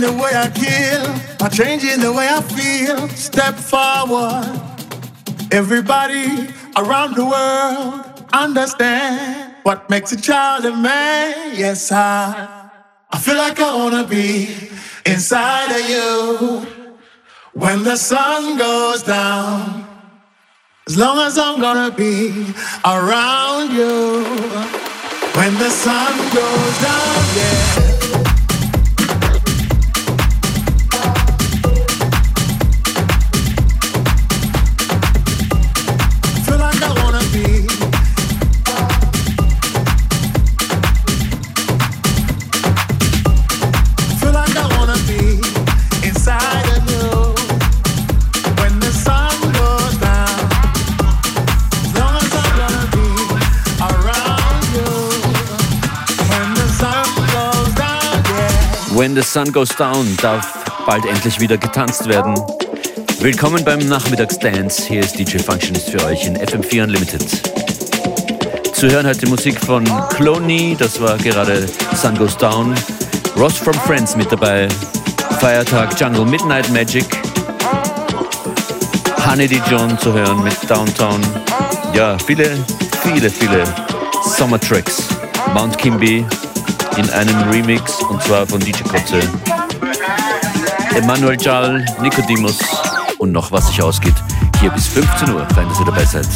The 0.00 0.12
way 0.12 0.32
I 0.34 0.48
kill, 0.50 1.04
I'm 1.40 1.50
changing 1.50 2.00
the 2.00 2.12
way 2.12 2.28
I 2.28 2.40
feel. 2.40 3.08
Step 3.10 3.54
forward. 3.54 4.60
Everybody 5.52 6.48
around 6.76 7.16
the 7.16 7.24
world 7.24 8.24
understand 8.32 9.54
what 9.62 9.90
makes 9.90 10.12
a 10.12 10.20
child 10.20 10.64
a 10.64 10.76
man. 10.76 11.54
Yes, 11.56 11.92
I, 11.92 12.70
I 13.10 13.18
feel 13.18 13.36
like 13.36 13.60
I 13.60 13.74
wanna 13.74 14.06
be 14.06 14.70
inside 15.06 15.70
of 15.72 15.88
you 15.88 16.66
when 17.52 17.82
the 17.82 17.96
sun 17.96 18.56
goes 18.58 19.02
down. 19.02 19.86
As 20.86 20.96
long 20.96 21.18
as 21.18 21.38
I'm 21.38 21.60
gonna 21.60 21.90
be 21.90 22.46
around 22.84 23.72
you 23.72 24.24
when 25.34 25.54
the 25.58 25.70
sun 25.70 26.16
goes 26.34 26.82
down, 26.82 27.24
yeah. 27.36 27.89
When 59.00 59.14
the 59.14 59.22
Sun 59.22 59.50
Goes 59.50 59.70
Down 59.70 60.14
darf 60.20 60.62
bald 60.84 61.06
endlich 61.06 61.40
wieder 61.40 61.56
getanzt 61.56 62.06
werden. 62.06 62.34
Willkommen 63.20 63.64
beim 63.64 63.78
Nachmittagsdance. 63.78 64.86
Hier 64.86 65.00
ist 65.00 65.18
DJ 65.18 65.38
Functionist 65.38 65.88
für 65.88 66.04
euch 66.04 66.26
in 66.26 66.36
FM4 66.36 66.82
Unlimited. 66.82 67.24
Zu 68.74 68.90
hören 68.90 69.06
heute 69.06 69.26
Musik 69.26 69.58
von 69.58 69.84
Cloney, 70.10 70.76
das 70.78 71.00
war 71.00 71.16
gerade 71.16 71.66
Sun 71.94 72.14
Goes 72.18 72.36
Down. 72.36 72.74
Ross 73.38 73.56
from 73.56 73.72
Friends 73.72 74.16
mit 74.16 74.30
dabei. 74.30 74.68
Feiertag 75.40 75.98
Jungle 75.98 76.26
Midnight 76.26 76.68
Magic. 76.68 77.06
Honey 79.26 79.48
D. 79.48 79.62
John 79.70 79.98
zu 79.98 80.12
hören 80.12 80.44
mit 80.44 80.58
Downtown. 80.68 81.22
Ja, 81.94 82.18
viele, 82.18 82.50
viele, 83.02 83.30
viele 83.30 83.64
Sommertracks. 84.36 85.04
Mount 85.54 85.78
Kimby 85.78 86.26
in 86.96 87.10
einem 87.10 87.50
Remix 87.50 88.02
und 88.02 88.22
zwar 88.22 88.46
von 88.46 88.60
DJ 88.60 88.82
Kotze. 88.82 89.20
Emanuel 90.94 91.40
Jal, 91.40 91.84
Nicodemus 92.00 92.58
und 93.18 93.32
noch 93.32 93.50
was 93.52 93.68
sich 93.68 93.82
ausgeht. 93.82 94.14
Hier 94.60 94.70
bis 94.70 94.88
15 94.88 95.34
Uhr, 95.34 95.46
fein, 95.54 95.68
dass 95.68 95.78
ihr 95.78 95.86
dabei 95.86 96.04
seid. 96.04 96.28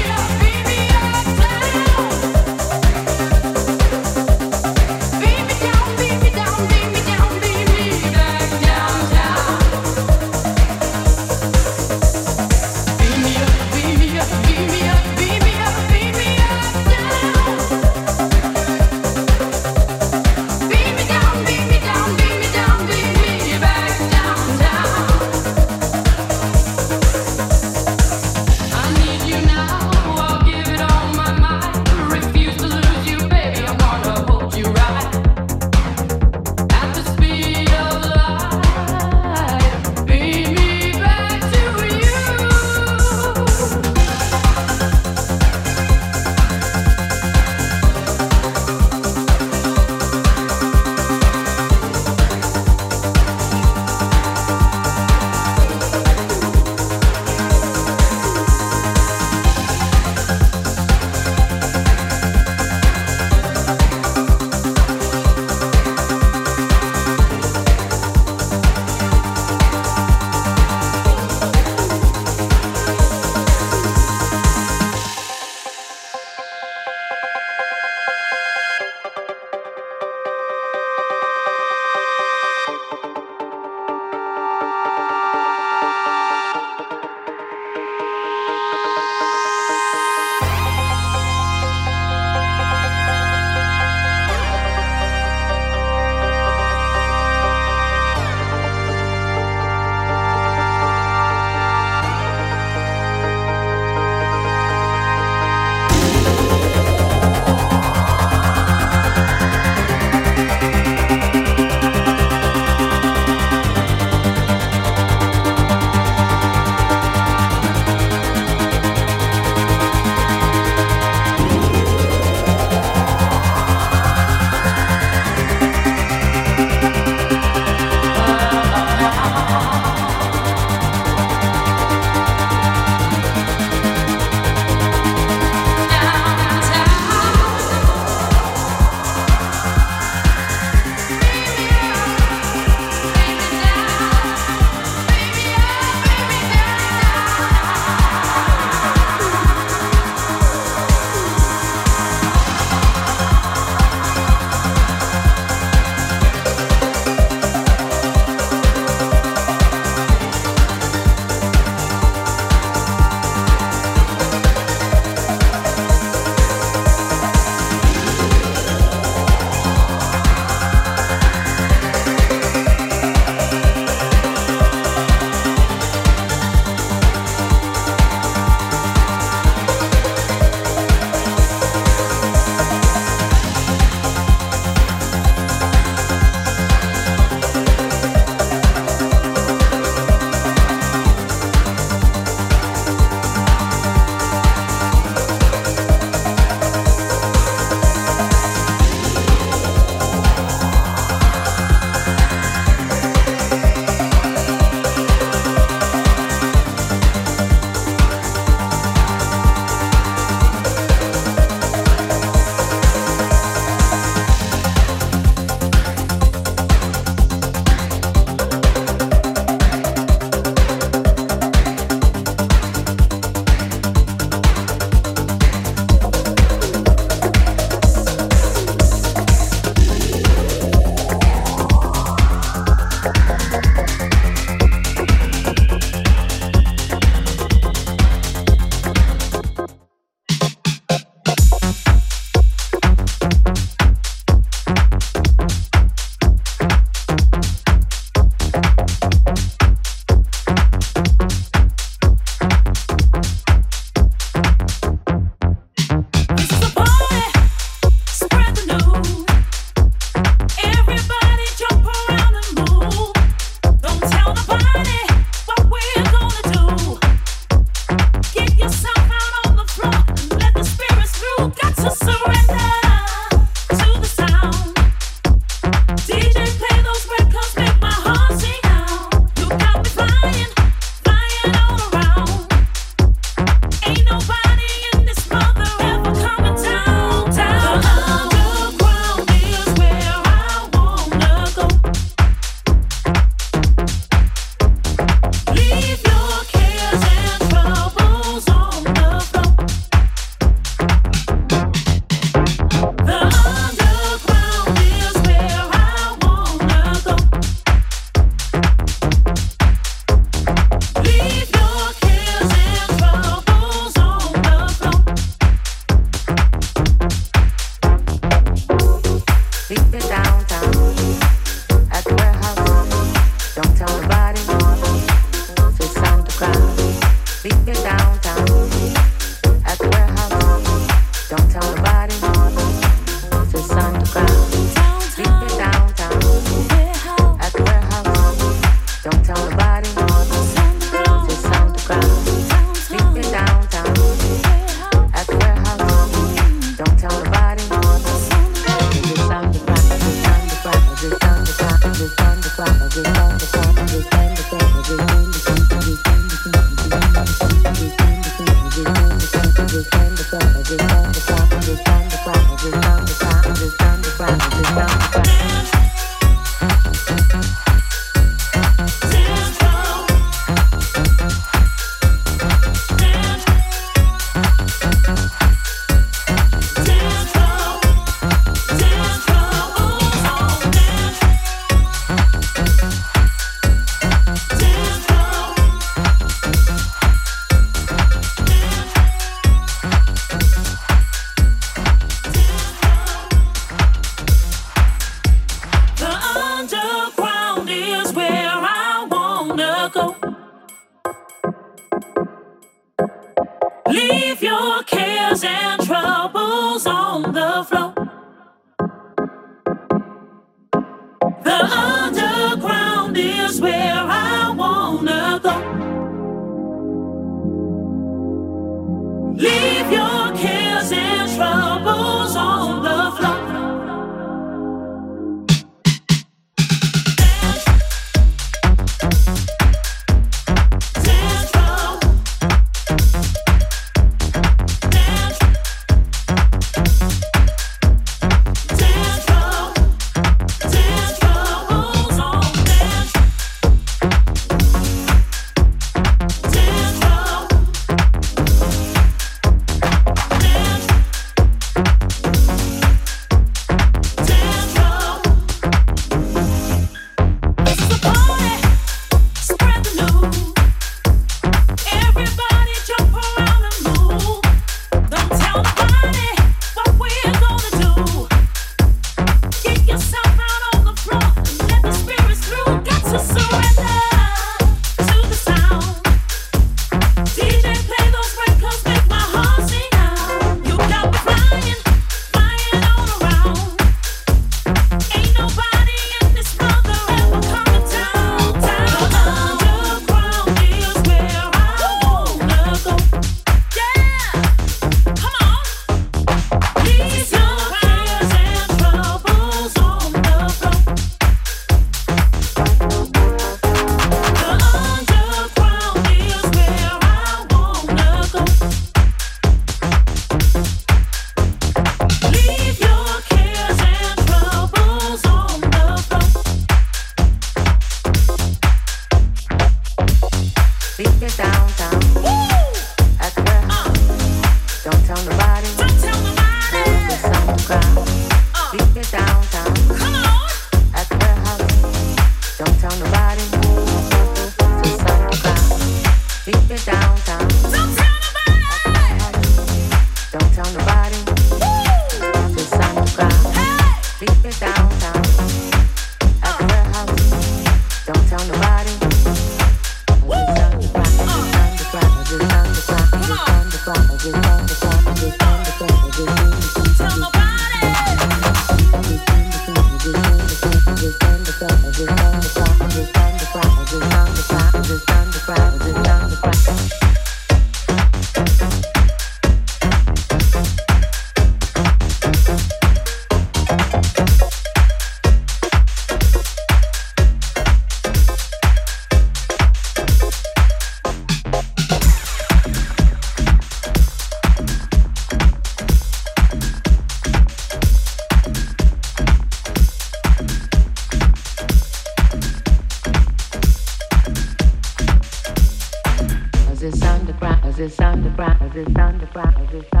surprises. 599.33 600.00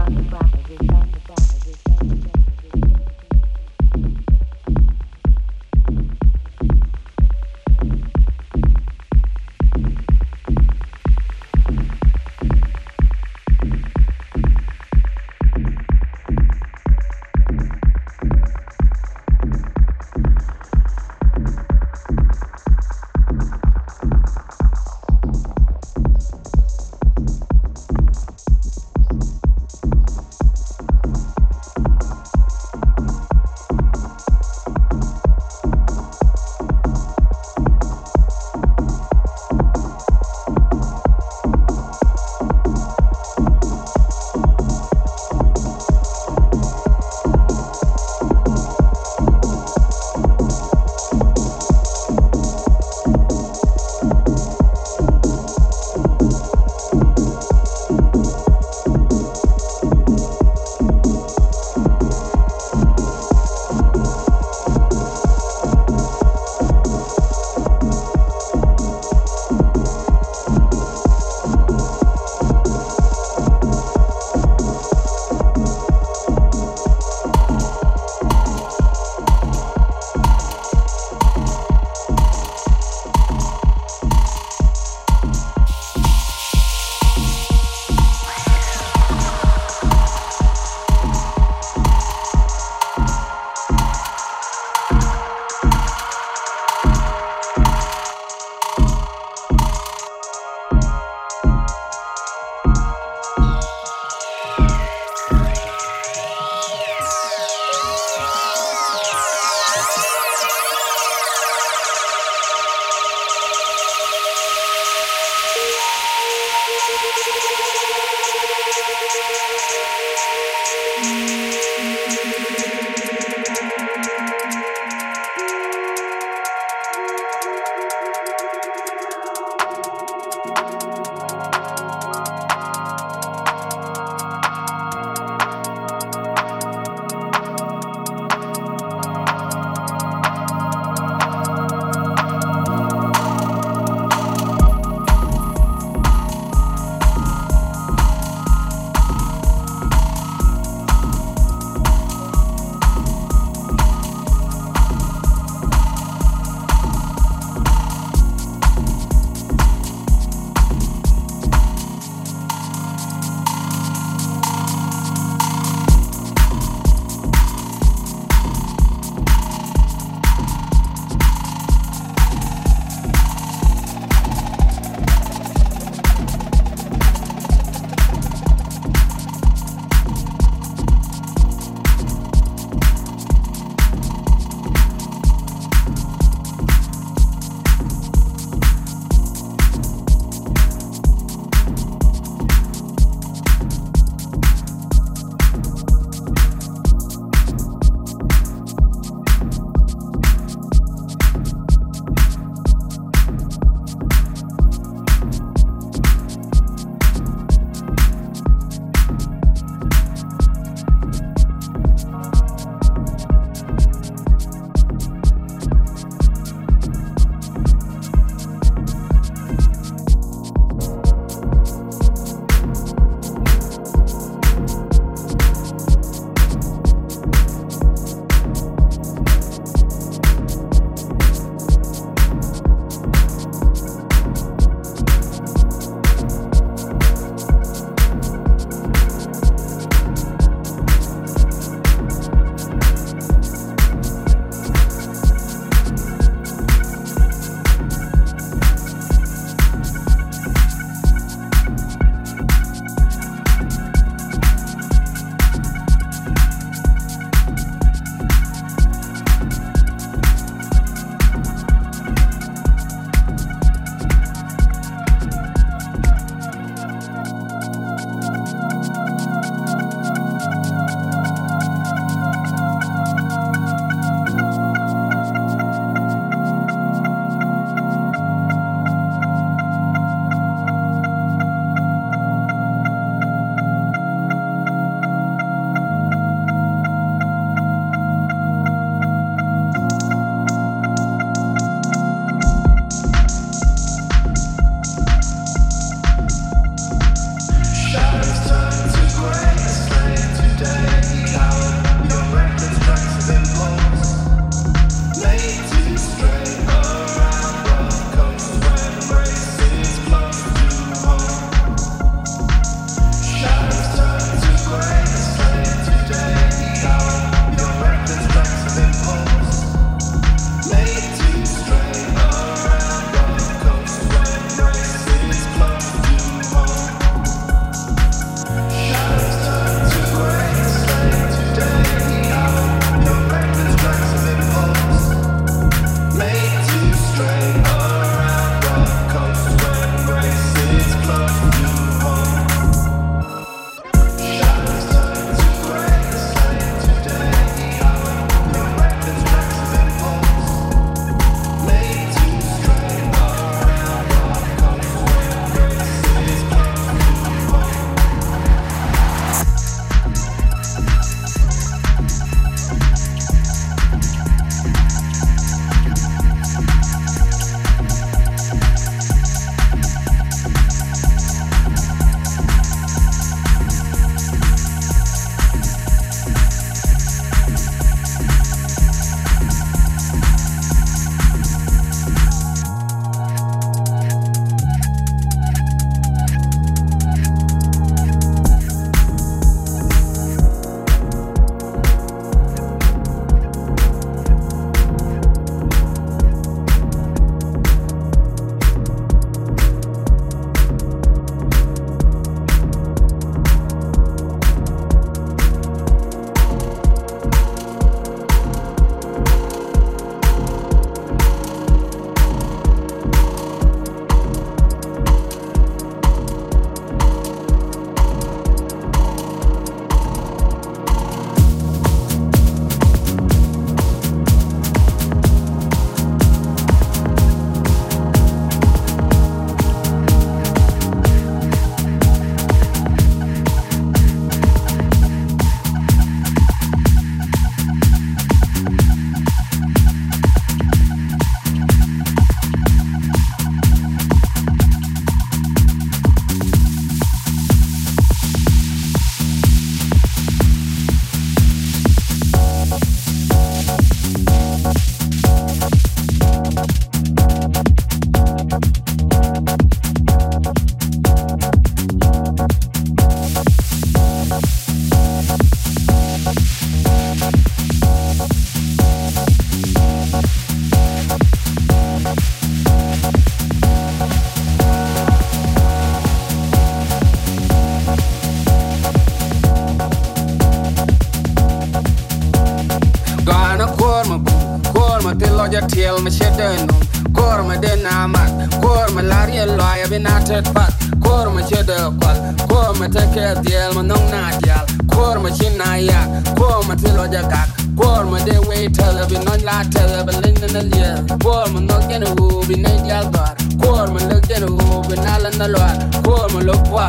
Ma 489.41 489.47
lari 489.47 489.57
loya 489.57 489.87
binatet 489.89 490.53
pat 490.53 490.73
kor 491.03 491.29
ma 491.33 491.41
chede 491.41 491.77
kwal 491.99 492.17
kor 492.49 492.73
ma 492.79 492.87
teke 492.87 493.41
diel 493.43 493.73
ma 493.75 493.81
nong 493.81 494.09
na 494.11 494.21
dial 494.41 494.65
kor 494.93 495.19
ma 495.19 495.29
chin 495.29 495.57
na 495.57 495.75
ya 495.75 496.01
kor 496.37 496.61
ma 496.67 496.75
tilo 496.75 497.05
jagak 497.13 497.49
kor 497.79 498.05
ma 498.11 498.19
de 498.25 498.37
we 498.47 498.67
tele 498.69 499.03
bi 499.09 499.17
non 499.25 499.39
la 499.47 499.63
tele 499.73 500.03
bi 500.07 500.13
lin 500.23 500.35
na 500.53 500.61
lie 500.71 500.91
kor 501.23 501.45
ma 501.53 501.59
no 501.59 501.77
gen 501.89 502.03
u 502.03 502.43
bi 502.47 502.55
ne 502.63 502.73
dial 502.85 503.09
bar 503.13 503.33
kor 503.63 503.87
ma 503.93 503.99
le 504.09 504.19
gen 504.27 504.43
u 504.43 504.81
bi 504.89 504.95
na 505.05 505.17
la 505.23 505.29
na 505.39 505.47
lo 505.53 505.65
kor 506.05 506.27
ma 506.33 506.39
lo 506.47 506.55
kwa 506.69 506.87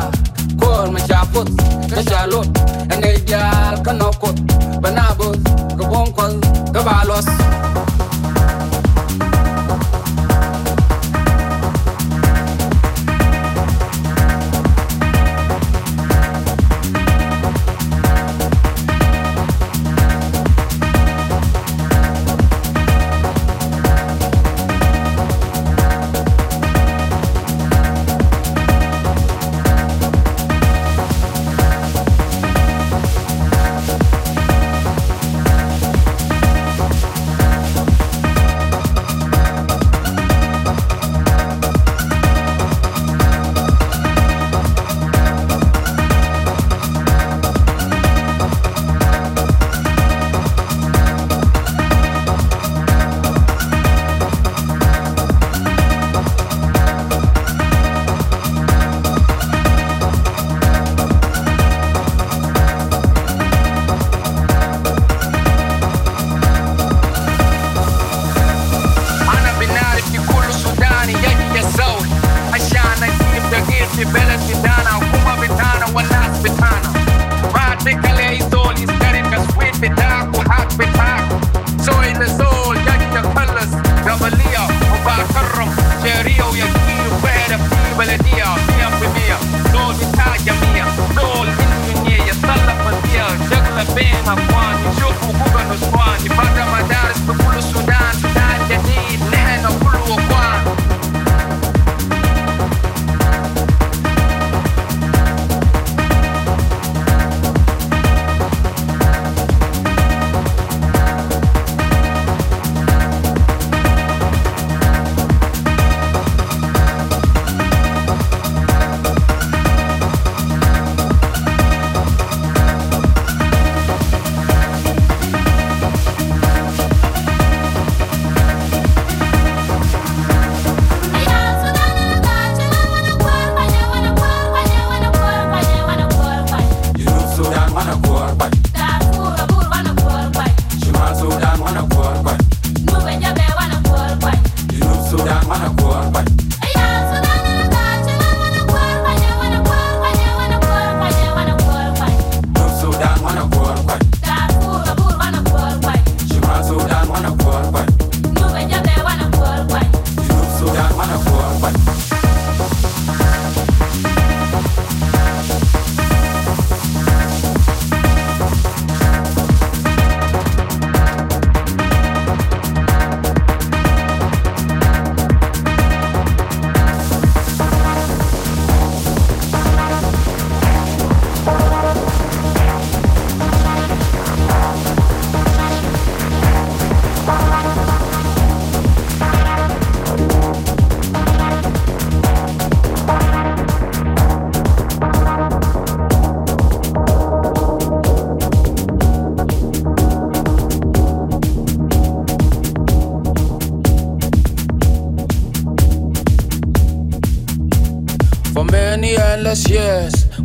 kor 0.61 0.85
ma 0.93 0.99
chaput 1.09 1.47
ka 1.91 2.01
chalot 2.09 2.47
ene 2.93 3.11
dial 3.27 3.75
ka 3.85 3.91
no 3.93 4.09
kot 4.21 4.37
banabus 4.81 5.39
ka 5.77 5.83
bon 5.91 6.07
kol 6.17 6.33
ka 6.73 6.81
balos 6.87 7.25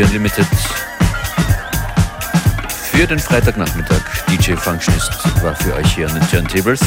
FM4 0.00 0.04
Unlimited. 0.04 0.46
Für 2.90 3.06
den 3.06 3.18
Freitagnachmittag. 3.18 4.00
DJ 4.28 4.54
Functionist 4.54 5.12
war 5.42 5.54
für 5.56 5.74
euch 5.74 5.94
hier 5.94 6.08
an 6.08 6.14
den 6.14 6.28
Turntables. 6.28 6.80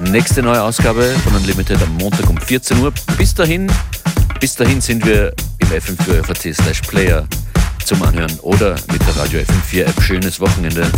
Nächste 0.00 0.42
neue 0.42 0.62
Ausgabe 0.62 1.14
von 1.24 1.34
Unlimited 1.34 1.80
am 1.82 1.96
Montag 1.96 2.28
um 2.28 2.36
14 2.36 2.80
Uhr. 2.80 2.92
Bis 3.16 3.34
dahin, 3.34 3.70
bis 4.40 4.54
dahin 4.54 4.80
sind 4.80 5.04
wir 5.06 5.32
im 5.58 5.68
FM4 5.68 6.24
FAT 6.24 6.54
slash 6.54 6.82
Player 6.82 7.26
zum 7.84 8.02
Anhören 8.02 8.38
oder 8.40 8.76
mit 8.92 9.00
der 9.06 9.16
Radio 9.16 9.40
FM4 9.40 9.84
App. 9.84 10.02
Schönes 10.02 10.40
Wochenende. 10.40 10.90